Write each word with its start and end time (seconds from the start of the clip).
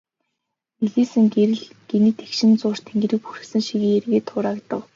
Нэлийсэн 0.81 1.25
гэрэл 1.33 1.63
гэнэт 1.89 2.17
эгшин 2.25 2.51
зуур 2.61 2.79
тэнгэрийг 2.87 3.21
бүрхсэн 3.23 3.61
шигээ 3.67 3.93
эргээд 3.97 4.27
хураагдав. 4.31 4.81